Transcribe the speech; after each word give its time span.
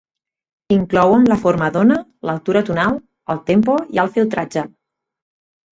Inclouen 0.75 1.27
la 1.33 1.37
forma 1.43 1.69
d'ona, 1.77 1.99
l'altura 2.31 2.65
tonal, 2.71 2.99
el 3.35 3.45
tempo 3.53 3.79
i 3.99 4.05
el 4.07 4.15
filtratge. 4.19 4.67